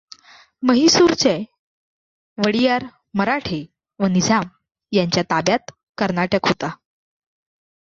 म्हैसूरचे 0.63 1.33
वडियार, 2.37 2.85
मराठे 3.13 3.63
व 3.99 4.07
निझाम 4.07 4.47
यांच्या 4.91 5.23
ताब्यात 5.23 5.71
कर्नाटक 5.97 6.47
होता. 6.47 6.69